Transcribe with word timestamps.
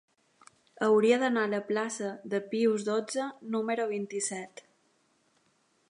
Hauria 0.85 1.19
d'anar 1.23 1.43
a 1.47 1.51
la 1.51 1.59
plaça 1.67 2.09
de 2.33 2.39
Pius 2.53 2.87
dotze 2.89 3.29
número 3.57 3.87
vint-i-set. 3.95 4.65